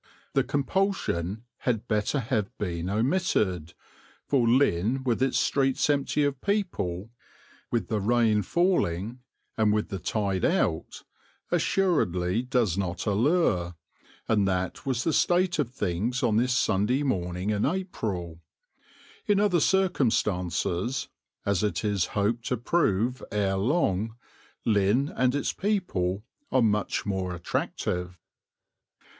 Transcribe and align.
The 0.33 0.43
compulsion 0.43 1.43
had 1.57 1.87
better 1.87 2.19
have 2.19 2.49
been 2.57 2.89
omitted, 2.89 3.75
for 4.25 4.47
Lynn 4.47 5.03
with 5.03 5.21
its 5.21 5.37
streets 5.37 5.87
empty 5.91 6.23
of 6.23 6.41
people, 6.41 7.11
with 7.69 7.87
the 7.87 7.99
rain 8.01 8.41
falling, 8.41 9.19
and 9.59 9.71
with 9.71 9.89
the 9.89 9.99
tide 9.99 10.43
out, 10.43 11.03
assuredly 11.51 12.41
does 12.41 12.79
not 12.79 13.05
allure, 13.05 13.75
and 14.27 14.47
that 14.47 14.87
was 14.87 15.03
the 15.03 15.13
state 15.13 15.59
of 15.59 15.69
things 15.69 16.23
on 16.23 16.37
this 16.37 16.57
Sunday 16.57 17.03
morning 17.03 17.51
in 17.51 17.63
April. 17.63 18.41
In 19.27 19.39
other 19.39 19.59
circumstances, 19.59 21.09
as 21.45 21.61
it 21.61 21.85
is 21.85 22.05
hoped 22.17 22.45
to 22.47 22.57
prove 22.57 23.21
ere 23.31 23.55
long, 23.55 24.15
Lynn 24.65 25.13
and 25.15 25.35
its 25.35 25.53
people 25.53 26.25
are 26.51 26.63
much 26.63 27.05
more 27.05 27.35
attractive. 27.35 28.17